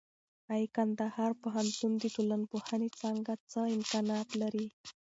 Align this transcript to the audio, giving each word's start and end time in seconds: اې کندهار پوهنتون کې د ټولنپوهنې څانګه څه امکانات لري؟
اې 0.53 0.63
کندهار 0.75 1.31
پوهنتون 1.41 1.93
کې 2.01 2.09
د 2.11 2.13
ټولنپوهنې 2.15 2.89
څانګه 2.99 3.33
څه 3.51 3.59
امکانات 3.75 4.29
لري؟ 4.41 4.65